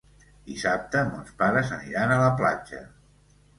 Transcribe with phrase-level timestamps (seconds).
[0.45, 2.83] Dissabte mons pares aniran a la platja.